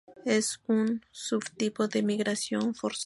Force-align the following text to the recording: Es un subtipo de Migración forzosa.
Es 0.25 0.59
un 0.65 1.05
subtipo 1.11 1.87
de 1.87 2.01
Migración 2.01 2.73
forzosa. 2.73 2.99